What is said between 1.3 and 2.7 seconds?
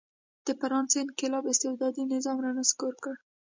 استبدادي نظام را